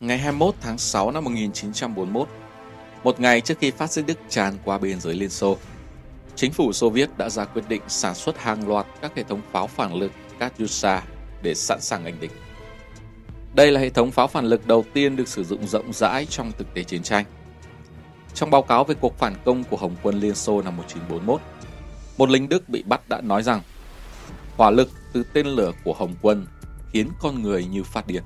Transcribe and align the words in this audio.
Ngày 0.00 0.18
21 0.18 0.54
tháng 0.60 0.78
6 0.78 1.10
năm 1.10 1.24
1941, 1.24 2.28
một 3.04 3.20
ngày 3.20 3.40
trước 3.40 3.58
khi 3.60 3.70
phát 3.70 3.90
xít 3.90 4.02
Đức 4.06 4.18
tràn 4.28 4.54
qua 4.64 4.78
biên 4.78 5.00
giới 5.00 5.14
Liên 5.14 5.30
Xô, 5.30 5.56
chính 6.36 6.52
phủ 6.52 6.72
Xô 6.72 6.90
Viết 6.90 7.18
đã 7.18 7.28
ra 7.28 7.44
quyết 7.44 7.68
định 7.68 7.82
sản 7.88 8.14
xuất 8.14 8.38
hàng 8.38 8.68
loạt 8.68 8.86
các 9.00 9.12
hệ 9.16 9.22
thống 9.22 9.40
pháo 9.52 9.66
phản 9.66 9.94
lực 9.94 10.12
Katyusha 10.38 11.02
để 11.42 11.54
sẵn 11.54 11.80
sàng 11.80 12.04
đánh 12.04 12.20
địch. 12.20 12.30
Đây 13.54 13.72
là 13.72 13.80
hệ 13.80 13.90
thống 13.90 14.10
pháo 14.10 14.26
phản 14.26 14.44
lực 14.44 14.66
đầu 14.66 14.84
tiên 14.92 15.16
được 15.16 15.28
sử 15.28 15.44
dụng 15.44 15.66
rộng 15.66 15.92
rãi 15.92 16.26
trong 16.26 16.52
thực 16.58 16.74
tế 16.74 16.84
chiến 16.84 17.02
tranh. 17.02 17.24
Trong 18.34 18.50
báo 18.50 18.62
cáo 18.62 18.84
về 18.84 18.94
cuộc 19.00 19.18
phản 19.18 19.34
công 19.44 19.64
của 19.64 19.76
Hồng 19.76 19.96
quân 20.02 20.20
Liên 20.20 20.34
Xô 20.34 20.62
năm 20.62 20.76
1941, 20.76 21.40
một 22.18 22.30
lính 22.30 22.48
Đức 22.48 22.68
bị 22.68 22.82
bắt 22.82 23.08
đã 23.08 23.20
nói 23.20 23.42
rằng 23.42 23.62
hỏa 24.56 24.70
lực 24.70 24.90
từ 25.12 25.22
tên 25.32 25.46
lửa 25.46 25.72
của 25.84 25.92
Hồng 25.92 26.14
quân 26.22 26.46
khiến 26.92 27.08
con 27.20 27.42
người 27.42 27.64
như 27.64 27.82
phát 27.82 28.06
điên. 28.06 28.22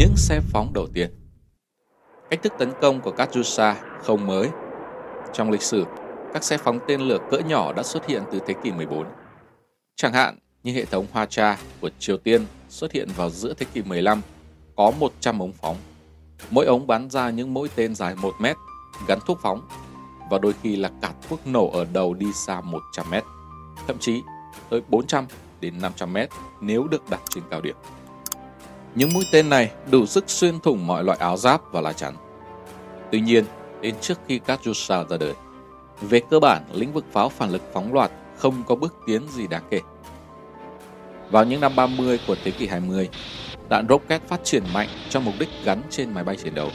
Những 0.00 0.16
xe 0.16 0.40
phóng 0.40 0.72
đầu 0.72 0.86
tiên 0.94 1.10
Cách 2.30 2.42
thức 2.42 2.52
tấn 2.58 2.72
công 2.80 3.00
của 3.00 3.10
Katyusha 3.10 3.74
không 4.02 4.26
mới. 4.26 4.48
Trong 5.32 5.50
lịch 5.50 5.62
sử, 5.62 5.84
các 6.32 6.44
xe 6.44 6.56
phóng 6.56 6.78
tên 6.88 7.00
lửa 7.00 7.18
cỡ 7.30 7.38
nhỏ 7.38 7.72
đã 7.72 7.82
xuất 7.82 8.06
hiện 8.06 8.22
từ 8.32 8.40
thế 8.46 8.54
kỷ 8.62 8.72
14. 8.72 9.06
Chẳng 9.96 10.12
hạn 10.12 10.38
như 10.62 10.72
hệ 10.72 10.84
thống 10.84 11.06
Hoa 11.12 11.26
Cha 11.26 11.58
của 11.80 11.90
Triều 11.98 12.16
Tiên 12.16 12.46
xuất 12.68 12.92
hiện 12.92 13.08
vào 13.16 13.30
giữa 13.30 13.54
thế 13.54 13.66
kỷ 13.72 13.82
15, 13.82 14.20
có 14.76 14.90
100 14.90 15.38
ống 15.38 15.52
phóng. 15.52 15.76
Mỗi 16.50 16.66
ống 16.66 16.86
bắn 16.86 17.10
ra 17.10 17.30
những 17.30 17.54
mũi 17.54 17.68
tên 17.74 17.94
dài 17.94 18.14
1 18.14 18.34
mét, 18.40 18.56
gắn 19.08 19.18
thuốc 19.26 19.38
phóng, 19.42 19.68
và 20.30 20.38
đôi 20.38 20.54
khi 20.62 20.76
là 20.76 20.90
cả 21.02 21.12
thuốc 21.28 21.46
nổ 21.46 21.70
ở 21.70 21.86
đầu 21.92 22.14
đi 22.14 22.32
xa 22.32 22.60
100 22.60 23.10
mét, 23.10 23.24
thậm 23.86 23.98
chí 23.98 24.22
tới 24.70 24.80
400 24.88 25.26
đến 25.60 25.74
500 25.82 26.12
mét 26.12 26.28
nếu 26.60 26.88
được 26.88 27.10
đặt 27.10 27.20
trên 27.30 27.44
cao 27.50 27.60
điểm. 27.60 27.76
Những 28.94 29.10
mũi 29.14 29.24
tên 29.32 29.48
này 29.48 29.70
đủ 29.90 30.06
sức 30.06 30.24
xuyên 30.26 30.60
thủng 30.60 30.86
mọi 30.86 31.04
loại 31.04 31.18
áo 31.18 31.36
giáp 31.36 31.72
và 31.72 31.80
lá 31.80 31.92
chắn. 31.92 32.14
Tuy 33.12 33.20
nhiên, 33.20 33.44
đến 33.80 33.94
trước 34.00 34.18
khi 34.28 34.38
Katyusha 34.38 35.04
ra 35.04 35.16
đời, 35.16 35.32
về 36.00 36.20
cơ 36.30 36.40
bản 36.40 36.64
lĩnh 36.72 36.92
vực 36.92 37.04
pháo 37.12 37.28
phản 37.28 37.50
lực 37.50 37.62
phóng 37.72 37.92
loạt 37.92 38.10
không 38.36 38.62
có 38.66 38.74
bước 38.74 38.94
tiến 39.06 39.28
gì 39.28 39.46
đáng 39.46 39.62
kể. 39.70 39.80
Vào 41.30 41.44
những 41.44 41.60
năm 41.60 41.72
30 41.76 42.20
của 42.26 42.36
thế 42.44 42.50
kỷ 42.50 42.66
20, 42.66 43.08
đạn 43.68 43.86
rocket 43.88 44.28
phát 44.28 44.44
triển 44.44 44.62
mạnh 44.74 44.88
cho 45.08 45.20
mục 45.20 45.34
đích 45.38 45.48
gắn 45.64 45.82
trên 45.90 46.14
máy 46.14 46.24
bay 46.24 46.36
chiến 46.36 46.54
đấu. 46.54 46.70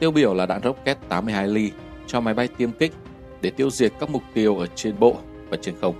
Tiêu 0.00 0.10
biểu 0.10 0.34
là 0.34 0.46
đạn 0.46 0.60
rocket 0.64 0.98
82 1.08 1.48
ly 1.48 1.70
cho 2.06 2.20
máy 2.20 2.34
bay 2.34 2.48
tiêm 2.48 2.72
kích 2.72 2.92
để 3.40 3.50
tiêu 3.50 3.70
diệt 3.70 3.92
các 4.00 4.10
mục 4.10 4.22
tiêu 4.34 4.58
ở 4.58 4.66
trên 4.66 4.98
bộ 4.98 5.16
và 5.48 5.56
trên 5.62 5.74
không. 5.80 5.94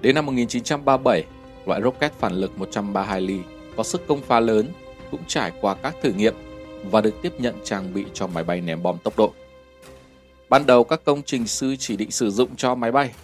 Đến 0.00 0.14
năm 0.14 0.26
1937, 0.26 1.24
loại 1.66 1.82
rocket 1.82 2.12
phản 2.12 2.32
lực 2.32 2.58
132 2.58 3.20
ly 3.20 3.38
có 3.78 3.84
sức 3.84 4.06
công 4.06 4.20
phá 4.20 4.40
lớn 4.40 4.68
cũng 5.10 5.20
trải 5.26 5.52
qua 5.60 5.74
các 5.74 5.96
thử 6.02 6.12
nghiệm 6.12 6.34
và 6.90 7.00
được 7.00 7.14
tiếp 7.22 7.32
nhận 7.38 7.54
trang 7.64 7.94
bị 7.94 8.04
cho 8.14 8.26
máy 8.26 8.44
bay 8.44 8.60
ném 8.60 8.82
bom 8.82 8.98
tốc 8.98 9.14
độ. 9.16 9.32
Ban 10.48 10.66
đầu 10.66 10.84
các 10.84 11.00
công 11.04 11.22
trình 11.22 11.46
sư 11.46 11.76
chỉ 11.78 11.96
định 11.96 12.10
sử 12.10 12.30
dụng 12.30 12.56
cho 12.56 12.74
máy 12.74 12.92
bay, 12.92 13.14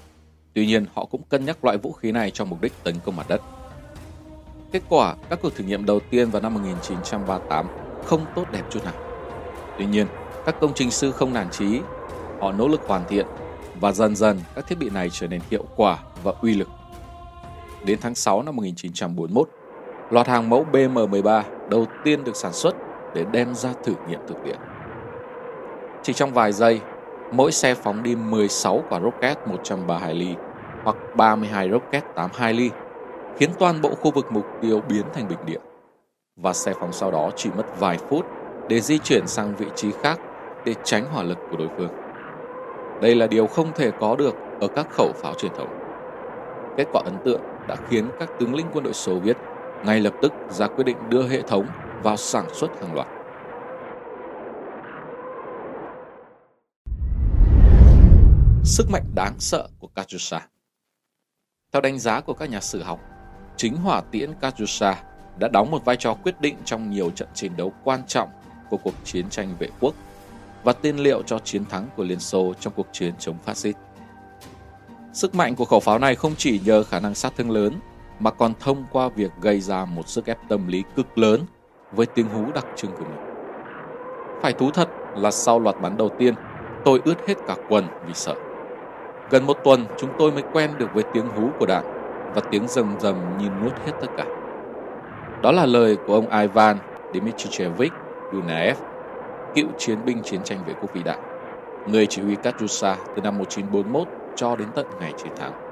tuy 0.52 0.66
nhiên 0.66 0.86
họ 0.94 1.05
cũng 1.05 1.22
cân 1.22 1.44
nhắc 1.44 1.64
loại 1.64 1.78
vũ 1.78 1.92
khí 1.92 2.12
này 2.12 2.30
cho 2.30 2.44
mục 2.44 2.61
đích 2.61 2.72
tấn 2.84 2.94
công 3.05 3.16
mặt 3.16 3.28
đất. 3.28 3.41
Kết 4.72 4.83
quả, 4.88 5.16
các 5.30 5.38
cuộc 5.42 5.55
thử 5.55 5.64
nghiệm 5.64 5.86
đầu 5.86 6.00
tiên 6.00 6.30
vào 6.30 6.42
năm 6.42 6.55
1938 6.55 7.66
không 8.05 8.27
tốt 8.34 8.44
đẹp 8.52 8.62
chút 8.70 8.84
nào. 8.84 8.94
Tuy 9.78 9.86
nhiên, 9.86 10.06
các 10.46 10.56
công 10.61 10.74
trình 10.74 10.91
sư 10.91 11.12
không 11.12 11.33
nản 11.33 11.50
chí, 11.50 11.80
họ 12.41 12.52
nỗ 12.52 12.68
lực 12.68 12.80
hoàn 12.86 13.05
thiện 13.08 13.27
và 13.80 13.92
dần 13.92 14.16
dần 14.16 14.41
các 14.55 14.66
thiết 14.66 14.78
bị 14.78 14.91
này 14.91 15.11
trở 15.11 15.27
nên 15.27 15.41
hiệu 15.50 15.64
quả 15.77 15.98
và 16.22 16.33
uy 16.41 16.55
lực. 16.55 16.68
Đến 17.84 17.98
tháng 18.00 18.14
6 18.14 18.42
năm 18.42 18.56
1941, 18.56 19.48
loạt 20.10 20.27
hàng 20.28 20.50
mẫu 20.50 20.66
BM-13 20.72 21.42
đầu 21.70 21.86
tiên 22.05 22.24
được 22.24 22.36
sản 22.36 22.52
xuất 22.52 22.74
để 23.14 23.24
đem 23.33 23.55
ra 23.55 23.70
thử 23.84 23.92
nghiệm 24.08 24.20
thực 24.27 24.36
tiễn. 24.45 24.56
Chỉ 26.02 26.12
trong 26.12 26.33
vài 26.33 26.52
giây, 26.52 26.80
mỗi 27.33 27.52
xe 27.52 27.74
phóng 27.74 28.02
đi 28.02 28.17
16 28.17 28.83
quả 28.89 29.01
rocket 29.01 29.48
132 29.48 30.14
ly 30.14 30.34
hoặc 30.84 30.96
32 31.17 31.70
rocket 31.70 32.05
82 32.14 32.52
ly, 32.52 32.70
khiến 33.36 33.51
toàn 33.58 33.80
bộ 33.83 33.95
khu 33.95 34.11
vực 34.11 34.33
mục 34.33 34.46
tiêu 34.61 34.80
biến 34.89 35.05
thành 35.14 35.29
bình 35.29 35.39
địa. 35.46 35.58
Và 36.36 36.52
xe 36.52 36.73
phóng 36.80 36.92
sau 36.92 37.11
đó 37.11 37.30
chỉ 37.36 37.50
mất 37.56 37.80
vài 37.80 37.98
phút 38.08 38.27
để 38.68 38.80
di 38.80 38.98
chuyển 38.98 39.27
sang 39.27 39.55
vị 39.56 39.67
trí 39.74 39.90
khác 40.02 40.20
để 40.64 40.74
tránh 40.84 41.05
hỏa 41.05 41.23
lực 41.23 41.39
của 41.50 41.56
đối 41.56 41.68
phương. 41.77 41.90
Đây 43.00 43.14
là 43.14 43.27
điều 43.27 43.46
không 43.46 43.73
thể 43.74 43.90
có 44.00 44.17
được 44.17 44.34
ở 44.61 44.68
các 44.68 44.86
khẩu 44.90 45.12
pháo 45.14 45.34
truyền 45.34 45.52
thống. 45.55 45.68
Kết 46.77 46.84
quả 46.92 47.02
ấn 47.05 47.14
tượng 47.24 47.40
đã 47.68 47.77
khiến 47.89 48.08
các 48.18 48.29
tướng 48.39 48.55
lĩnh 48.55 48.67
quân 48.73 48.84
đội 48.84 48.92
Xô 48.92 49.14
Viết 49.14 49.36
ngay 49.84 50.00
lập 50.00 50.14
tức 50.22 50.33
ra 50.50 50.67
quyết 50.67 50.84
định 50.84 50.96
đưa 51.08 51.28
hệ 51.28 51.42
thống 51.42 51.67
vào 52.02 52.17
sản 52.17 52.46
xuất 52.55 52.68
hàng 52.80 52.95
loạt. 52.95 53.06
Sức 58.64 58.90
mạnh 58.90 59.05
đáng 59.14 59.34
sợ 59.39 59.68
của 59.78 59.86
Katyusha 59.86 60.48
Theo 61.73 61.80
đánh 61.80 61.98
giá 61.98 62.20
của 62.20 62.34
các 62.34 62.50
nhà 62.50 62.61
sử 62.61 62.83
học, 62.83 63.00
chính 63.56 63.77
hỏa 63.77 64.00
tiễn 64.00 64.34
Katyusha 64.40 65.02
đã 65.39 65.48
đóng 65.48 65.70
một 65.70 65.84
vai 65.84 65.96
trò 65.96 66.14
quyết 66.14 66.40
định 66.40 66.56
trong 66.64 66.90
nhiều 66.90 67.11
trận 67.11 67.28
chiến 67.34 67.56
đấu 67.56 67.73
quan 67.84 68.06
trọng 68.06 68.28
của 68.70 68.77
cuộc 68.77 68.94
chiến 69.05 69.30
tranh 69.30 69.56
vệ 69.58 69.68
quốc 69.80 69.94
và 70.64 70.73
tiên 70.73 70.96
liệu 70.96 71.23
cho 71.23 71.39
chiến 71.39 71.64
thắng 71.64 71.89
của 71.96 72.05
Liên 72.05 72.20
Xô 72.20 72.55
trong 72.61 72.73
cuộc 72.77 72.86
chiến 72.92 73.14
chống 73.18 73.39
phát 73.44 73.56
xít. 73.56 73.77
Sức 75.12 75.34
mạnh 75.34 75.55
của 75.55 75.64
khẩu 75.64 75.80
pháo 75.80 75.98
này 75.98 76.14
không 76.14 76.34
chỉ 76.39 76.61
nhờ 76.64 76.84
khả 76.84 77.00
năng 77.00 77.14
sát 77.14 77.33
thương 77.36 77.50
lớn 77.50 77.80
mà 78.19 78.30
còn 78.30 78.55
thông 78.61 78.86
qua 78.91 79.08
việc 79.08 79.33
gây 79.41 79.61
ra 79.61 79.85
một 79.85 80.08
sức 80.08 80.27
ép 80.27 80.39
tâm 80.48 80.67
lý 80.67 80.85
cực 80.97 81.19
lớn 81.19 81.47
với 81.91 82.07
tiếng 82.07 82.29
hú 82.29 82.52
đặc 82.52 82.67
trưng 82.75 82.95
của 82.95 83.05
mình. 83.05 83.20
Phải 84.42 84.52
thú 84.52 84.70
thật 84.70 84.91
là 85.14 85.30
sau 85.30 85.58
loạt 85.61 85.80
bắn 85.80 85.97
đầu 85.97 86.11
tiên, 86.11 86.35
tôi 86.85 87.01
ướt 87.05 87.27
hết 87.27 87.35
cả 87.47 87.57
quần 87.69 87.89
vì 88.01 88.14
sợ. 88.14 88.36
Gần 89.30 89.45
một 89.47 89.58
tuần 89.64 89.89
chúng 89.97 90.13
tôi 90.19 90.33
mới 90.33 90.42
quen 90.42 90.79
được 90.79 90.92
với 90.92 91.05
tiếng 91.05 91.29
hú 91.29 91.55
của 91.58 91.67
đạn 91.67 91.85
và 92.35 92.41
tiếng 92.51 92.69
rầm 92.69 92.98
rầm 93.01 93.36
như 93.36 93.51
nuốt 93.51 93.79
hết 93.79 93.92
tất 94.01 94.17
cả. 94.17 94.27
Đó 95.42 95.53
là 95.53 95.67
lời 95.67 95.97
của 95.97 96.14
ông 96.14 96.29
Ivan 96.30 96.80
Dmitrievich 97.13 97.92
Dunaev, 98.33 98.79
cựu 99.55 99.67
chiến 99.77 100.05
binh 100.05 100.23
chiến 100.23 100.42
tranh 100.42 100.64
vệ 100.64 100.74
quốc 100.74 100.92
vĩ 100.92 101.03
đại, 101.03 101.20
người 101.85 102.07
chỉ 102.07 102.23
huy 102.23 102.36
Katyusha 102.36 102.98
từ 103.14 103.23
năm 103.23 103.39
1941 103.39 104.08
cho 104.35 104.57
đến 104.57 104.73
tận 104.73 104.86
ngày 104.98 105.13
chiến 105.13 105.33
thắng. 105.35 105.64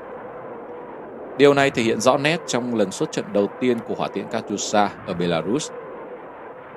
Điều 1.39 1.55
này 1.55 1.71
thể 1.71 1.83
hiện 1.83 2.01
rõ 2.01 2.17
nét 2.19 2.41
trong 2.47 2.75
lần 2.75 2.91
xuất 2.91 3.13
trận 3.13 3.33
đầu 3.33 3.49
tiên 3.61 3.79
của 3.81 3.95
hỏa 3.95 4.09
tiễn 4.09 4.29
Katyusha 4.29 4.91
ở 5.07 5.15
Belarus. 5.15 5.71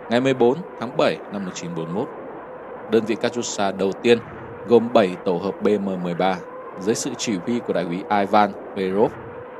Ngày 0.09 0.21
14 0.21 0.57
tháng 0.79 0.97
7 0.97 1.17
năm 1.31 1.45
1941, 1.45 2.09
đơn 2.91 3.05
vị 3.05 3.15
Katyusha 3.15 3.71
đầu 3.71 3.91
tiên 3.91 4.19
gồm 4.67 4.93
7 4.93 5.15
tổ 5.25 5.37
hợp 5.37 5.55
BM-13 5.61 6.35
dưới 6.79 6.95
sự 6.95 7.11
chỉ 7.17 7.37
huy 7.37 7.59
của 7.59 7.73
đại 7.73 7.83
úy 7.83 8.03
Ivan 8.19 8.51
Perov 8.75 9.11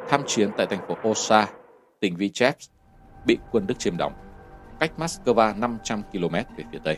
tham 0.08 0.22
chiến 0.28 0.52
tại 0.58 0.68
thành 0.68 0.88
phố 0.88 1.10
Osa, 1.10 1.48
tỉnh 2.00 2.16
Vitebsk, 2.16 2.72
bị 3.26 3.38
quân 3.52 3.68
Đức 3.68 3.80
chiếm 3.80 3.98
đóng, 3.98 4.14
cách 4.80 4.92
Moscow 4.98 5.60
500 5.60 6.02
km 6.12 6.34
về 6.34 6.64
phía 6.72 6.80
tây. 6.84 6.98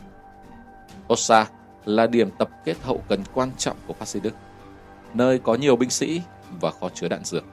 Osa 1.14 1.46
là 1.86 2.08
điểm 2.08 2.30
tập 2.40 2.50
kết 2.66 2.76
hậu 2.84 3.04
cần 3.10 3.20
quan 3.34 3.52
trọng 3.58 3.78
của 3.88 3.94
phát 3.94 4.08
xít 4.08 4.20
Đức, 4.24 4.34
nơi 5.14 5.40
có 5.40 5.56
nhiều 5.56 5.76
binh 5.76 5.90
sĩ 5.90 6.22
và 6.62 6.72
kho 6.72 6.90
chứa 6.90 7.08
đạn 7.08 7.24
dược. 7.24 7.44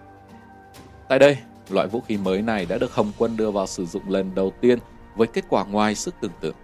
Tại 1.08 1.18
đây, 1.18 1.38
loại 1.70 1.88
vũ 1.88 2.00
khí 2.00 2.16
mới 2.16 2.42
này 2.42 2.66
đã 2.66 2.78
được 2.78 2.94
Hồng 2.94 3.12
quân 3.18 3.36
đưa 3.36 3.50
vào 3.50 3.66
sử 3.66 3.86
dụng 3.86 4.10
lần 4.10 4.34
đầu 4.34 4.52
tiên 4.60 4.78
với 5.16 5.26
kết 5.26 5.44
quả 5.48 5.64
ngoài 5.64 5.94
sức 5.94 6.14
tưởng 6.20 6.32
tượng. 6.40 6.54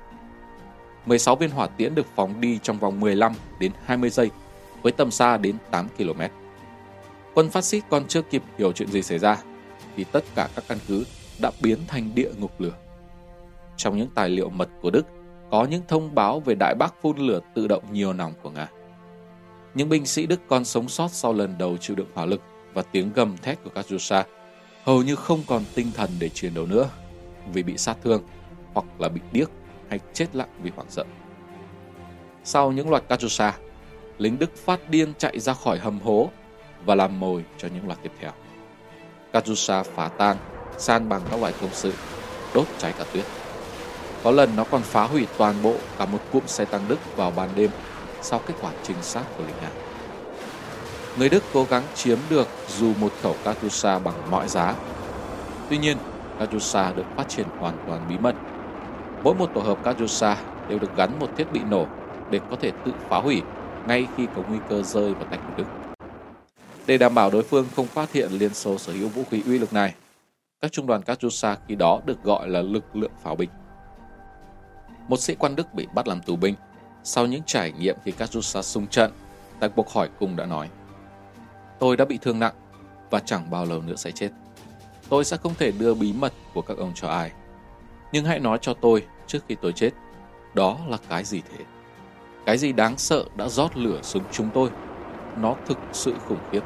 16 1.06 1.36
viên 1.36 1.50
hỏa 1.50 1.66
tiễn 1.66 1.94
được 1.94 2.06
phóng 2.14 2.40
đi 2.40 2.58
trong 2.62 2.78
vòng 2.78 3.00
15 3.00 3.32
đến 3.60 3.72
20 3.84 4.10
giây 4.10 4.30
với 4.82 4.92
tầm 4.92 5.10
xa 5.10 5.36
đến 5.36 5.56
8 5.70 5.88
km. 5.98 6.20
Quân 7.34 7.50
phát 7.50 7.64
xít 7.64 7.82
còn 7.90 8.06
chưa 8.08 8.22
kịp 8.22 8.42
hiểu 8.58 8.72
chuyện 8.72 8.88
gì 8.88 9.02
xảy 9.02 9.18
ra 9.18 9.36
thì 9.96 10.04
tất 10.04 10.24
cả 10.34 10.48
các 10.54 10.64
căn 10.68 10.78
cứ 10.88 11.04
đã 11.40 11.50
biến 11.62 11.78
thành 11.86 12.14
địa 12.14 12.30
ngục 12.38 12.60
lửa. 12.60 12.74
Trong 13.76 13.96
những 13.96 14.08
tài 14.14 14.28
liệu 14.28 14.48
mật 14.48 14.68
của 14.82 14.90
Đức 14.90 15.06
có 15.50 15.64
những 15.64 15.82
thông 15.88 16.14
báo 16.14 16.40
về 16.40 16.54
đại 16.54 16.74
bác 16.74 17.02
phun 17.02 17.18
lửa 17.18 17.40
tự 17.54 17.68
động 17.68 17.82
nhiều 17.92 18.12
nòng 18.12 18.32
của 18.42 18.50
Nga. 18.50 18.68
Những 19.74 19.88
binh 19.88 20.06
sĩ 20.06 20.26
Đức 20.26 20.40
còn 20.48 20.64
sống 20.64 20.88
sót 20.88 21.08
sau 21.10 21.32
lần 21.32 21.58
đầu 21.58 21.76
chịu 21.76 21.96
đựng 21.96 22.10
hỏa 22.14 22.24
lực 22.24 22.40
và 22.74 22.82
tiếng 22.82 23.12
gầm 23.12 23.36
thét 23.36 23.64
của 23.64 23.70
các 23.74 23.82
Katyusha 23.82 24.24
hầu 24.84 25.02
như 25.02 25.16
không 25.16 25.42
còn 25.46 25.64
tinh 25.74 25.90
thần 25.94 26.10
để 26.18 26.28
chiến 26.28 26.54
đấu 26.54 26.66
nữa 26.66 26.90
vì 27.52 27.62
bị 27.62 27.78
sát 27.78 27.96
thương 28.04 28.22
hoặc 28.74 28.86
là 28.98 29.08
bị 29.08 29.20
điếc 29.32 29.50
hay 29.88 30.00
chết 30.12 30.36
lặng 30.36 30.48
vì 30.62 30.70
hoảng 30.76 30.90
sợ. 30.90 31.04
Sau 32.44 32.72
những 32.72 32.90
loạt 32.90 33.08
Katusha, 33.08 33.58
lính 34.18 34.38
Đức 34.38 34.56
phát 34.56 34.90
điên 34.90 35.12
chạy 35.18 35.40
ra 35.40 35.54
khỏi 35.54 35.78
hầm 35.78 36.00
hố 36.00 36.30
và 36.84 36.94
làm 36.94 37.20
mồi 37.20 37.44
cho 37.58 37.68
những 37.74 37.86
loạt 37.86 37.98
tiếp 38.02 38.12
theo. 38.20 38.30
Katusha 39.32 39.82
phá 39.82 40.08
tan, 40.08 40.36
san 40.78 41.08
bằng 41.08 41.22
các 41.30 41.40
loại 41.40 41.52
công 41.60 41.70
sự, 41.72 41.92
đốt 42.54 42.66
cháy 42.78 42.94
cả 42.98 43.04
tuyết. 43.12 43.24
Có 44.22 44.30
lần 44.30 44.56
nó 44.56 44.64
còn 44.64 44.82
phá 44.82 45.02
hủy 45.02 45.26
toàn 45.38 45.62
bộ 45.62 45.74
cả 45.98 46.06
một 46.06 46.18
cụm 46.32 46.46
xe 46.46 46.64
tăng 46.64 46.88
Đức 46.88 47.16
vào 47.16 47.30
ban 47.30 47.48
đêm 47.56 47.70
sau 48.22 48.40
kết 48.46 48.54
quả 48.60 48.72
trinh 48.82 48.96
sát 49.02 49.24
của 49.36 49.44
lính 49.44 49.56
Nga. 49.62 49.89
Người 51.18 51.28
Đức 51.28 51.42
cố 51.52 51.64
gắng 51.64 51.82
chiếm 51.94 52.18
được 52.30 52.48
dù 52.68 52.94
một 53.00 53.12
khẩu 53.22 53.36
Katusha 53.44 53.98
bằng 53.98 54.30
mọi 54.30 54.48
giá. 54.48 54.74
Tuy 55.68 55.78
nhiên, 55.78 55.96
Katusha 56.38 56.92
được 56.92 57.06
phát 57.16 57.28
triển 57.28 57.46
hoàn 57.58 57.74
toàn 57.86 58.08
bí 58.08 58.18
mật. 58.18 58.36
Mỗi 59.22 59.34
một 59.34 59.50
tổ 59.54 59.60
hợp 59.60 59.82
Katusha 59.82 60.36
đều 60.68 60.78
được 60.78 60.96
gắn 60.96 61.18
một 61.18 61.30
thiết 61.36 61.52
bị 61.52 61.60
nổ 61.64 61.86
để 62.30 62.40
có 62.50 62.56
thể 62.56 62.72
tự 62.84 62.92
phá 63.08 63.18
hủy 63.18 63.42
ngay 63.86 64.06
khi 64.16 64.26
có 64.36 64.42
nguy 64.48 64.58
cơ 64.68 64.82
rơi 64.82 65.14
vào 65.14 65.24
tay 65.30 65.38
của 65.46 65.52
Đức. 65.56 65.64
Để 66.86 66.98
đảm 66.98 67.14
bảo 67.14 67.30
đối 67.30 67.42
phương 67.42 67.66
không 67.76 67.86
phát 67.86 68.12
hiện 68.12 68.32
Liên 68.32 68.54
Xô 68.54 68.78
sở 68.78 68.92
hữu 68.92 69.08
vũ 69.08 69.22
khí 69.30 69.42
uy 69.46 69.58
lực 69.58 69.72
này, 69.72 69.94
các 70.60 70.72
trung 70.72 70.86
đoàn 70.86 71.02
Katusha 71.02 71.56
khi 71.68 71.74
đó 71.74 72.00
được 72.04 72.22
gọi 72.22 72.48
là 72.48 72.62
lực 72.62 72.96
lượng 72.96 73.12
pháo 73.22 73.36
binh. 73.36 73.50
Một 75.08 75.20
sĩ 75.20 75.34
quan 75.34 75.56
Đức 75.56 75.74
bị 75.74 75.86
bắt 75.94 76.08
làm 76.08 76.20
tù 76.22 76.36
binh 76.36 76.54
sau 77.04 77.26
những 77.26 77.42
trải 77.46 77.72
nghiệm 77.72 77.96
khi 78.04 78.12
Katusha 78.12 78.62
xung 78.62 78.86
trận 78.86 79.12
tại 79.60 79.70
cuộc 79.76 79.92
hỏi 79.92 80.08
cung 80.18 80.36
đã 80.36 80.46
nói 80.46 80.68
Tôi 81.80 81.96
đã 81.96 82.04
bị 82.04 82.18
thương 82.22 82.38
nặng 82.38 82.54
và 83.10 83.20
chẳng 83.20 83.50
bao 83.50 83.64
lâu 83.64 83.82
nữa 83.82 83.96
sẽ 83.96 84.10
chết. 84.10 84.30
Tôi 85.08 85.24
sẽ 85.24 85.36
không 85.36 85.54
thể 85.54 85.72
đưa 85.72 85.94
bí 85.94 86.12
mật 86.12 86.32
của 86.54 86.62
các 86.62 86.78
ông 86.78 86.92
cho 86.94 87.08
ai. 87.08 87.32
Nhưng 88.12 88.24
hãy 88.24 88.40
nói 88.40 88.58
cho 88.60 88.74
tôi 88.74 89.06
trước 89.26 89.38
khi 89.48 89.56
tôi 89.62 89.72
chết, 89.72 89.90
đó 90.54 90.78
là 90.88 90.98
cái 91.08 91.24
gì 91.24 91.42
thế? 91.50 91.64
Cái 92.46 92.58
gì 92.58 92.72
đáng 92.72 92.98
sợ 92.98 93.24
đã 93.36 93.48
rót 93.48 93.76
lửa 93.76 93.98
xuống 94.02 94.22
chúng 94.30 94.50
tôi? 94.50 94.70
Nó 95.36 95.56
thực 95.66 95.78
sự 95.92 96.14
khủng 96.28 96.38
khiếp. 96.52 96.60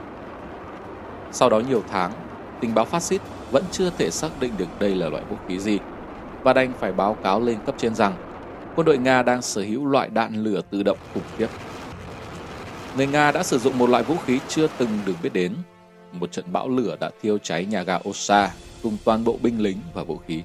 Sau 1.33 1.51
đó 1.51 1.61
nhiều 1.61 1.83
tháng, 1.89 2.13
tình 2.61 2.75
báo 2.75 2.85
phát 2.85 3.03
xít 3.03 3.23
vẫn 3.51 3.65
chưa 3.71 3.91
thể 3.91 4.11
xác 4.11 4.41
định 4.41 4.57
được 4.57 4.79
đây 4.79 4.95
là 4.95 5.09
loại 5.09 5.25
vũ 5.25 5.37
khí 5.49 5.59
gì 5.59 5.79
và 6.43 6.53
đành 6.53 6.73
phải 6.73 6.93
báo 6.93 7.15
cáo 7.15 7.41
lên 7.41 7.59
cấp 7.67 7.75
trên 7.79 7.95
rằng 7.95 8.17
quân 8.75 8.85
đội 8.85 8.99
Nga 8.99 9.23
đang 9.23 9.43
sở 9.43 9.63
hữu 9.63 9.87
loại 9.87 10.09
đạn 10.09 10.35
lửa 10.35 10.61
tự 10.71 10.83
động 10.83 10.99
khủng 11.15 11.23
khiếp. 11.37 11.49
Người 12.97 13.07
Nga 13.07 13.33
đã 13.33 13.43
sử 13.43 13.59
dụng 13.59 13.79
một 13.79 13.91
loại 13.91 14.03
vũ 14.03 14.17
khí 14.17 14.41
chưa 14.49 14.67
từng 14.79 14.99
được 15.07 15.15
biết 15.23 15.33
đến. 15.33 15.55
Một 16.13 16.33
trận 16.33 16.53
bão 16.53 16.69
lửa 16.69 16.97
đã 17.01 17.11
thiêu 17.23 17.39
cháy 17.39 17.65
nhà 17.65 17.83
ga 17.83 17.99
Osa 18.09 18.55
cùng 18.83 18.97
toàn 19.05 19.25
bộ 19.25 19.39
binh 19.43 19.61
lính 19.61 19.79
và 19.95 20.03
vũ 20.05 20.17
khí. 20.27 20.43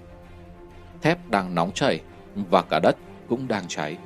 Thép 1.02 1.30
đang 1.30 1.56
nóng 1.56 1.72
chảy 1.72 2.02
và 2.36 2.62
cả 2.62 2.80
đất 2.80 2.98
cũng 3.30 3.48
đang 3.48 3.68
cháy. 3.68 3.98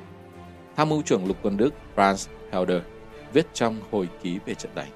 Tham 0.76 0.88
mưu 0.88 1.02
trưởng 1.02 1.26
lục 1.26 1.36
quân 1.42 1.56
Đức 1.56 1.74
Franz 1.96 2.28
Helder 2.52 2.82
viết 3.32 3.46
trong 3.52 3.80
hồi 3.90 4.08
ký 4.22 4.38
về 4.46 4.54
trận 4.54 4.74
đánh. 4.74 4.90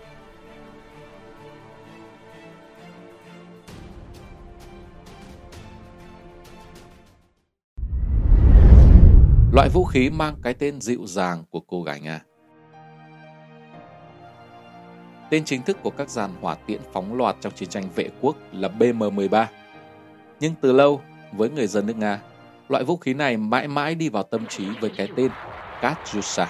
Loại 9.53 9.69
vũ 9.69 9.85
khí 9.85 10.11
mang 10.11 10.35
cái 10.43 10.55
tên 10.55 10.81
dịu 10.81 11.06
dàng 11.06 11.45
của 11.50 11.61
cô 11.61 11.83
gái 11.83 12.00
Nga. 12.00 12.27
Tên 15.30 15.44
chính 15.44 15.62
thức 15.62 15.76
của 15.82 15.90
các 15.90 16.10
dàn 16.10 16.30
hỏa 16.40 16.54
tiễn 16.54 16.80
phóng 16.92 17.14
loạt 17.14 17.36
trong 17.40 17.52
chiến 17.52 17.69
tranh 17.69 17.88
vệ 17.94 18.08
quốc 18.20 18.36
là 18.52 18.69
BM-13. 18.78 19.46
Nhưng 20.40 20.54
từ 20.60 20.72
lâu, 20.72 21.00
với 21.32 21.50
người 21.50 21.66
dân 21.66 21.86
nước 21.86 21.96
Nga, 21.96 22.20
loại 22.69 22.84
vũ 22.84 22.96
khí 22.96 23.14
này 23.14 23.36
mãi 23.36 23.69
mãi 23.69 23.94
đi 23.94 24.08
vào 24.08 24.22
tâm 24.22 24.46
trí 24.46 24.64
với 24.80 24.90
cái 24.96 25.08
tên 25.16 25.30
Katyusha. 25.80 26.46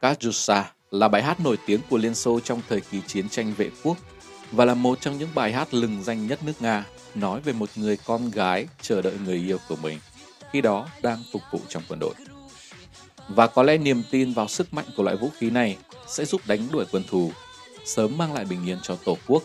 Katyusha 0.00 0.72
là 0.90 1.08
bài 1.08 1.22
hát 1.22 1.40
nổi 1.40 1.58
tiếng 1.66 1.80
của 1.90 1.98
Liên 1.98 2.14
Xô 2.14 2.40
trong 2.40 2.60
thời 2.68 2.80
kỳ 2.80 3.00
chiến 3.06 3.28
tranh 3.28 3.52
vệ 3.56 3.70
quốc 3.84 3.96
và 4.52 4.64
là 4.64 4.74
một 4.74 5.00
trong 5.00 5.18
những 5.18 5.28
bài 5.34 5.52
hát 5.52 5.74
lừng 5.74 6.02
danh 6.02 6.26
nhất 6.26 6.38
nước 6.44 6.52
Nga 6.60 6.84
nói 7.14 7.40
về 7.40 7.52
một 7.52 7.70
người 7.76 7.96
con 7.96 8.30
gái 8.30 8.66
chờ 8.80 9.02
đợi 9.02 9.14
người 9.24 9.36
yêu 9.36 9.58
của 9.68 9.76
mình, 9.82 9.98
khi 10.50 10.60
đó 10.60 10.88
đang 11.02 11.18
phục 11.32 11.42
vụ 11.52 11.60
trong 11.68 11.82
quân 11.88 11.98
đội. 11.98 12.14
Và 13.28 13.46
có 13.46 13.62
lẽ 13.62 13.78
niềm 13.78 14.02
tin 14.10 14.32
vào 14.32 14.48
sức 14.48 14.74
mạnh 14.74 14.84
của 14.96 15.02
loại 15.02 15.16
vũ 15.16 15.28
khí 15.38 15.50
này 15.50 15.76
sẽ 16.12 16.24
giúp 16.24 16.40
đánh 16.46 16.68
đuổi 16.72 16.84
quân 16.92 17.02
thù, 17.08 17.32
sớm 17.84 18.18
mang 18.18 18.34
lại 18.34 18.44
bình 18.44 18.66
yên 18.66 18.78
cho 18.82 18.96
Tổ 19.04 19.16
quốc, 19.26 19.42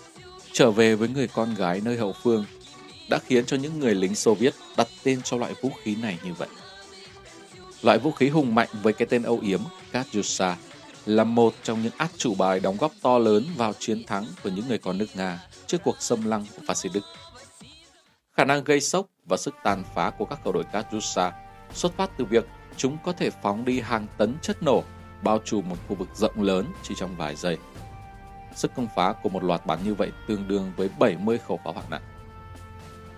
trở 0.52 0.72
về 0.72 0.96
với 0.96 1.10
người 1.10 1.28
con 1.28 1.56
gái 1.56 1.82
nơi 1.84 1.98
hậu 1.98 2.14
phương, 2.24 2.46
đã 3.10 3.20
khiến 3.26 3.46
cho 3.46 3.58
những 3.58 3.80
người 3.80 3.96
lính 3.96 4.16
Xô 4.16 4.34
Viết 4.34 4.54
đặt 4.78 4.88
tên 5.04 5.22
cho 5.22 5.38
loại 5.38 5.54
vũ 5.62 5.72
khí 5.84 5.96
này 5.96 6.18
như 6.24 6.34
vậy. 6.34 6.48
Loại 7.82 7.98
vũ 7.98 8.12
khí 8.12 8.30
hùng 8.30 8.56
mạnh 8.56 8.70
với 8.84 8.94
cái 8.94 9.08
tên 9.12 9.24
âu 9.24 9.40
yếm 9.40 9.60
Katyusha 9.92 10.58
là 11.06 11.24
một 11.24 11.54
trong 11.64 11.84
những 11.84 11.94
át 11.98 12.12
chủ 12.18 12.36
bài 12.36 12.60
đóng 12.60 12.78
góp 12.80 12.92
to 13.02 13.18
lớn 13.18 13.46
vào 13.56 13.74
chiến 13.80 14.04
thắng 14.04 14.26
của 14.44 14.50
những 14.50 14.68
người 14.68 14.78
con 14.78 14.98
nước 14.98 15.16
Nga 15.16 15.44
trước 15.68 15.78
cuộc 15.84 16.02
xâm 16.02 16.26
lăng 16.26 16.46
của 16.56 16.62
phát 16.68 16.78
xít 16.78 16.90
Đức. 16.94 17.04
Khả 18.34 18.46
năng 18.46 18.64
gây 18.64 18.82
sốc 18.82 19.06
và 19.26 19.38
sức 19.38 19.56
tàn 19.64 19.84
phá 19.96 20.10
của 20.10 20.26
các 20.26 20.40
khẩu 20.44 20.54
đội 20.54 20.64
Katyusha 20.74 21.32
xuất 21.74 21.98
phát 21.98 22.10
từ 22.18 22.26
việc 22.26 22.46
chúng 22.78 22.98
có 23.06 23.12
thể 23.12 23.30
phóng 23.30 23.66
đi 23.66 23.80
hàng 23.80 24.08
tấn 24.18 24.36
chất 24.42 24.64
nổ 24.64 24.84
bao 25.22 25.40
trùm 25.46 25.70
một 25.70 25.76
khu 25.88 25.96
vực 25.96 26.10
rộng 26.16 26.42
lớn 26.42 26.66
chỉ 26.84 26.96
trong 26.96 27.16
vài 27.16 27.36
giây. 27.36 27.58
Sức 28.56 28.72
công 28.76 28.88
phá 28.96 29.14
của 29.24 29.30
một 29.30 29.44
loạt 29.44 29.66
bắn 29.66 29.80
như 29.84 29.94
vậy 29.94 30.12
tương 30.28 30.48
đương 30.48 30.72
với 30.78 30.90
70 31.00 31.38
khẩu 31.38 31.60
pháo 31.64 31.74
hạng 31.74 31.90
nặng. 31.90 32.02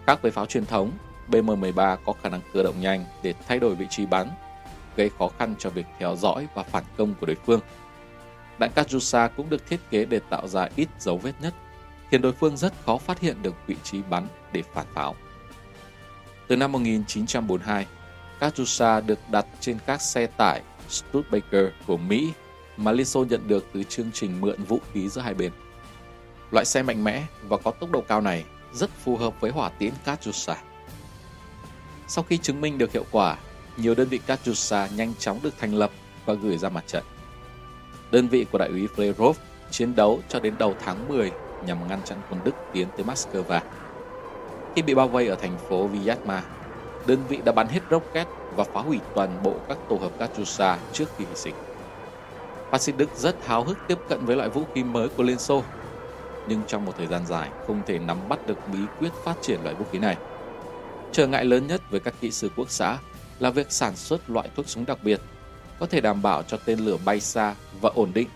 Khác 0.07 0.21
với 0.21 0.31
pháo 0.31 0.45
truyền 0.45 0.65
thống, 0.65 0.91
BM-13 1.29 1.97
có 2.05 2.13
khả 2.13 2.29
năng 2.29 2.41
cơ 2.53 2.63
động 2.63 2.81
nhanh 2.81 3.05
để 3.23 3.33
thay 3.47 3.59
đổi 3.59 3.75
vị 3.75 3.85
trí 3.89 4.05
bắn, 4.05 4.29
gây 4.95 5.09
khó 5.19 5.29
khăn 5.39 5.55
cho 5.59 5.69
việc 5.69 5.85
theo 5.99 6.15
dõi 6.15 6.47
và 6.55 6.63
phản 6.63 6.83
công 6.97 7.13
của 7.19 7.25
đối 7.25 7.35
phương. 7.45 7.59
Đạn 8.59 8.71
Katyusha 8.71 9.27
cũng 9.27 9.49
được 9.49 9.67
thiết 9.67 9.79
kế 9.89 10.05
để 10.05 10.19
tạo 10.29 10.47
ra 10.47 10.69
ít 10.75 10.89
dấu 10.99 11.17
vết 11.17 11.33
nhất, 11.41 11.53
khiến 12.09 12.21
đối 12.21 12.31
phương 12.31 12.57
rất 12.57 12.73
khó 12.85 12.97
phát 12.97 13.19
hiện 13.19 13.41
được 13.41 13.55
vị 13.67 13.75
trí 13.83 14.01
bắn 14.09 14.27
để 14.51 14.63
phản 14.73 14.85
pháo. 14.93 15.15
Từ 16.47 16.55
năm 16.55 16.71
1942, 16.71 17.85
Katyusha 18.39 19.01
được 19.01 19.19
đặt 19.31 19.45
trên 19.59 19.77
các 19.85 20.01
xe 20.01 20.25
tải 20.25 20.61
Studebaker 20.89 21.65
của 21.87 21.97
Mỹ 21.97 22.33
mà 22.77 22.91
Liên 22.91 23.05
Xô 23.05 23.25
nhận 23.29 23.47
được 23.47 23.65
từ 23.73 23.83
chương 23.83 24.11
trình 24.13 24.41
mượn 24.41 24.63
vũ 24.63 24.79
khí 24.93 25.09
giữa 25.09 25.21
hai 25.21 25.33
bên. 25.33 25.51
Loại 26.51 26.65
xe 26.65 26.83
mạnh 26.83 27.03
mẽ 27.03 27.25
và 27.47 27.57
có 27.57 27.71
tốc 27.71 27.91
độ 27.91 28.01
cao 28.01 28.21
này 28.21 28.45
rất 28.73 28.89
phù 29.03 29.17
hợp 29.17 29.41
với 29.41 29.51
hỏa 29.51 29.69
tiễn 29.69 29.93
Katyusha. 30.05 30.57
Sau 32.07 32.23
khi 32.23 32.37
chứng 32.37 32.61
minh 32.61 32.77
được 32.77 32.91
hiệu 32.91 33.05
quả, 33.11 33.37
nhiều 33.77 33.95
đơn 33.95 34.07
vị 34.07 34.17
Katyusha 34.17 34.87
nhanh 34.87 35.13
chóng 35.19 35.39
được 35.43 35.53
thành 35.57 35.75
lập 35.75 35.91
và 36.25 36.33
gửi 36.33 36.57
ra 36.57 36.69
mặt 36.69 36.83
trận. 36.87 37.03
Đơn 38.11 38.27
vị 38.27 38.45
của 38.51 38.57
đại 38.57 38.69
úy 38.69 38.87
Flerov 38.95 39.33
chiến 39.71 39.95
đấu 39.95 40.21
cho 40.29 40.39
đến 40.39 40.55
đầu 40.59 40.75
tháng 40.85 41.07
10 41.07 41.31
nhằm 41.65 41.87
ngăn 41.87 42.01
chặn 42.05 42.17
quân 42.29 42.41
Đức 42.43 42.55
tiến 42.73 42.87
tới 42.97 43.05
Moscow. 43.05 43.59
Khi 44.75 44.81
bị 44.81 44.93
bao 44.93 45.07
vây 45.07 45.27
ở 45.27 45.35
thành 45.35 45.57
phố 45.69 45.89
Vyazma, 45.89 46.39
đơn 47.05 47.23
vị 47.29 47.39
đã 47.45 47.51
bắn 47.51 47.67
hết 47.67 47.79
rocket 47.91 48.27
và 48.55 48.63
phá 48.63 48.81
hủy 48.81 48.99
toàn 49.15 49.43
bộ 49.43 49.55
các 49.67 49.77
tổ 49.89 49.95
hợp 49.95 50.11
Katyusha 50.19 50.77
trước 50.93 51.05
khi 51.17 51.25
hy 51.25 51.35
sinh. 51.35 51.55
Phát 52.71 52.81
xít 52.81 52.93
Đức 52.97 53.09
rất 53.15 53.45
háo 53.45 53.63
hức 53.63 53.77
tiếp 53.87 53.97
cận 54.09 54.25
với 54.25 54.35
loại 54.35 54.49
vũ 54.49 54.63
khí 54.75 54.83
mới 54.83 55.09
của 55.09 55.23
Liên 55.23 55.39
Xô, 55.39 55.63
nhưng 56.47 56.61
trong 56.67 56.85
một 56.85 56.93
thời 56.97 57.07
gian 57.07 57.25
dài 57.25 57.49
không 57.67 57.81
thể 57.85 57.99
nắm 57.99 58.17
bắt 58.29 58.47
được 58.47 58.57
bí 58.73 58.79
quyết 58.99 59.13
phát 59.23 59.35
triển 59.41 59.63
loại 59.63 59.75
vũ 59.75 59.85
khí 59.91 59.99
này. 59.99 60.17
Trở 61.11 61.27
ngại 61.27 61.45
lớn 61.45 61.67
nhất 61.67 61.81
với 61.89 61.99
các 61.99 62.13
kỹ 62.21 62.31
sư 62.31 62.49
quốc 62.55 62.69
xã 62.69 62.97
là 63.39 63.49
việc 63.49 63.71
sản 63.71 63.95
xuất 63.95 64.29
loại 64.29 64.49
thuốc 64.55 64.69
súng 64.69 64.85
đặc 64.85 64.97
biệt, 65.03 65.21
có 65.79 65.85
thể 65.85 66.01
đảm 66.01 66.21
bảo 66.21 66.43
cho 66.43 66.57
tên 66.65 66.79
lửa 66.79 66.97
bay 67.05 67.19
xa 67.19 67.55
và 67.81 67.89
ổn 67.95 68.11
định, 68.13 68.27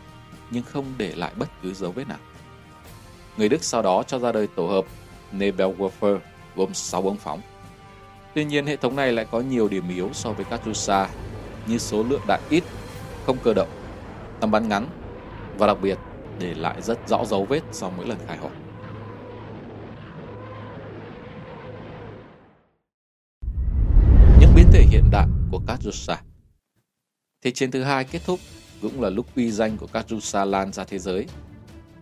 nhưng 0.51 0.63
không 0.63 0.85
để 0.97 1.13
lại 1.15 1.31
bất 1.37 1.49
cứ 1.63 1.73
dấu 1.73 1.91
vết 1.91 2.07
nào. 2.07 2.17
Người 3.37 3.49
Đức 3.49 3.63
sau 3.63 3.81
đó 3.81 4.03
cho 4.07 4.19
ra 4.19 4.31
đời 4.31 4.47
tổ 4.47 4.67
hợp 4.67 4.85
Nebelwerfer 5.33 6.19
gồm 6.55 6.73
6 6.73 7.01
ống 7.01 7.17
phóng 7.17 7.41
Tuy 8.35 8.45
nhiên, 8.45 8.65
hệ 8.65 8.75
thống 8.75 8.95
này 8.95 9.11
lại 9.11 9.25
có 9.31 9.39
nhiều 9.39 9.67
điểm 9.67 9.89
yếu 9.89 10.09
so 10.13 10.31
với 10.31 10.45
Katyusha 10.45 11.09
như 11.67 11.77
số 11.77 12.03
lượng 12.03 12.21
đạn 12.27 12.41
ít, 12.49 12.63
không 13.25 13.37
cơ 13.43 13.53
động, 13.53 13.69
tầm 14.39 14.51
bắn 14.51 14.69
ngắn 14.69 14.87
và 15.57 15.67
đặc 15.67 15.77
biệt 15.81 15.97
để 16.39 16.53
lại 16.53 16.81
rất 16.81 17.07
rõ 17.07 17.25
dấu 17.25 17.45
vết 17.45 17.61
sau 17.71 17.93
mỗi 17.97 18.07
lần 18.07 18.17
khai 18.27 18.37
hỏa. 18.37 18.51
Những 24.39 24.55
biến 24.55 24.65
thể 24.71 24.81
hiện 24.81 25.03
đại 25.11 25.27
của 25.51 25.61
Katyusha 25.67 26.21
Thế 27.43 27.51
chiến 27.51 27.71
thứ 27.71 27.83
hai 27.83 28.03
kết 28.03 28.21
thúc 28.25 28.39
cũng 28.81 29.01
là 29.01 29.09
lúc 29.09 29.25
uy 29.35 29.51
danh 29.51 29.77
của 29.77 29.87
Katyusha 29.87 30.45
lan 30.45 30.73
ra 30.73 30.83
thế 30.83 30.99
giới. 30.99 31.27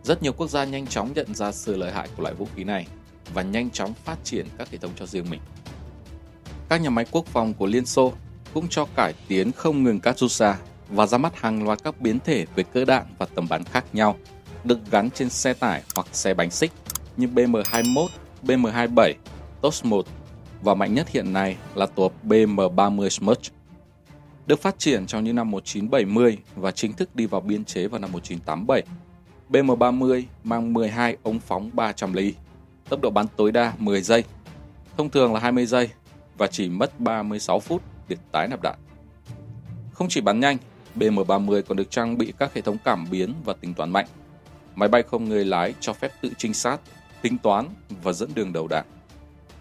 Rất 0.04 0.24
nhiều 0.24 0.34
quốc 0.34 0.50
gia 0.50 0.64
nhanh 0.64 0.88
chóng 0.88 1.14
nhận 1.14 1.36
ra 1.36 1.52
sự 1.52 1.78
lợi 1.78 1.92
hại 1.92 2.10
của 2.18 2.24
loại 2.24 2.36
vũ 2.36 2.48
khí 2.56 2.64
này 2.64 2.88
và 3.34 3.42
nhanh 3.42 3.70
chóng 3.70 3.94
phát 3.94 4.18
triển 4.24 4.46
các 4.58 4.70
hệ 4.72 4.78
thống 4.78 4.92
cho 4.96 5.06
riêng 5.06 5.30
mình 5.30 5.40
các 6.72 6.82
nhà 6.82 6.90
máy 6.90 7.06
quốc 7.12 7.26
phòng 7.26 7.54
của 7.54 7.66
Liên 7.66 7.86
Xô 7.86 8.14
cũng 8.54 8.68
cho 8.68 8.86
cải 8.96 9.14
tiến 9.28 9.52
không 9.52 9.84
ngừng 9.84 10.00
Katyusha 10.00 10.58
và 10.90 11.06
ra 11.06 11.18
mắt 11.18 11.40
hàng 11.40 11.64
loạt 11.64 11.84
các 11.84 12.02
biến 12.02 12.20
thể 12.26 12.46
về 12.56 12.64
cỡ 12.64 12.86
đạn 12.86 13.06
và 13.18 13.26
tầm 13.36 13.48
bắn 13.50 13.64
khác 13.64 13.86
nhau, 13.94 14.16
được 14.64 14.80
gắn 14.92 15.10
trên 15.12 15.30
xe 15.30 15.54
tải 15.54 15.84
hoặc 15.96 16.08
xe 16.12 16.34
bánh 16.34 16.52
xích 16.52 16.72
như 17.18 17.28
BM-21, 17.28 18.08
BM-27, 18.44 19.14
TOS 19.62 19.86
1 19.86 20.06
và 20.62 20.74
mạnh 20.74 20.94
nhất 20.94 21.10
hiện 21.10 21.34
nay 21.34 21.58
là 21.76 21.86
tổ 21.86 22.04
hợp 22.04 22.12
BM-30 22.24 23.10
Smuts. 23.10 23.50
Được 24.48 24.62
phát 24.62 24.80
triển 24.80 25.06
trong 25.06 25.24
những 25.24 25.36
năm 25.36 25.52
1970 25.52 26.38
và 26.56 26.72
chính 26.72 26.94
thức 26.94 27.16
đi 27.16 27.26
vào 27.26 27.42
biên 27.42 27.66
chế 27.66 27.88
vào 27.88 28.00
năm 28.00 28.12
1987. 28.12 28.84
BM-30 29.50 30.24
mang 30.44 30.74
12 30.74 31.18
ống 31.24 31.40
phóng 31.40 31.70
300 31.74 32.14
ly, 32.14 32.34
tốc 32.90 33.02
độ 33.02 33.10
bắn 33.10 33.26
tối 33.36 33.52
đa 33.52 33.74
10 33.78 34.02
giây, 34.02 34.24
thông 34.98 35.10
thường 35.10 35.34
là 35.34 35.40
20 35.40 35.66
giây 35.66 35.90
và 36.42 36.48
chỉ 36.48 36.70
mất 36.70 37.00
36 37.00 37.60
phút 37.60 37.82
để 38.08 38.18
tái 38.32 38.48
nạp 38.48 38.62
đạn. 38.62 38.76
Không 39.94 40.08
chỉ 40.10 40.22
bắn 40.22 40.40
nhanh, 40.40 40.58
BM-30 40.96 41.62
còn 41.62 41.78
được 41.78 41.92
trang 41.92 42.18
bị 42.18 42.34
các 42.38 42.54
hệ 42.54 42.62
thống 42.62 42.78
cảm 42.84 43.06
biến 43.12 43.34
và 43.46 43.54
tính 43.54 43.74
toán 43.74 43.90
mạnh. 43.90 44.06
Máy 44.76 44.90
bay 44.90 45.04
không 45.04 45.26
người 45.26 45.46
lái 45.46 45.74
cho 45.80 45.94
phép 45.94 46.12
tự 46.22 46.32
trinh 46.38 46.54
sát, 46.54 46.82
tính 47.22 47.38
toán 47.38 47.68
và 48.04 48.14
dẫn 48.14 48.30
đường 48.36 48.54
đầu 48.54 48.68
đạn. 48.68 48.86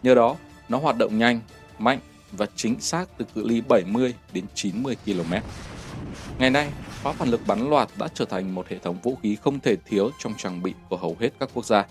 Nhờ 0.02 0.14
đó, 0.14 0.36
nó 0.68 0.78
hoạt 0.78 0.96
động 0.98 1.18
nhanh, 1.18 1.40
mạnh 1.78 1.98
và 2.32 2.46
chính 2.56 2.80
xác 2.80 3.08
từ 3.18 3.24
cự 3.34 3.46
ly 3.46 3.60
70 3.60 4.14
đến 4.32 4.44
90 4.54 4.96
km. 5.04 5.32
Ngày 6.38 6.50
nay, 6.50 6.70
pháo 6.86 7.12
phản 7.12 7.28
lực 7.28 7.40
bắn 7.46 7.70
loạt 7.70 7.88
đã 7.96 8.08
trở 8.14 8.24
thành 8.24 8.54
một 8.54 8.68
hệ 8.68 8.78
thống 8.78 8.96
vũ 9.02 9.18
khí 9.22 9.36
không 9.36 9.60
thể 9.60 9.76
thiếu 9.76 10.10
trong 10.18 10.34
trang 10.36 10.62
bị 10.62 10.74
của 10.88 10.96
hầu 10.96 11.16
hết 11.20 11.30
các 11.40 11.50
quốc 11.54 11.64
gia, 11.64 11.86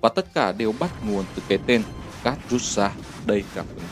và 0.00 0.08
tất 0.08 0.34
cả 0.34 0.52
đều 0.52 0.72
bắt 0.80 0.90
nguồn 1.04 1.24
từ 1.34 1.42
cái 1.48 1.58
tên 1.66 1.82
Katyusha 2.22 2.96
đầy 3.22 3.44
cảm 3.52 3.66
hứng. 3.74 3.90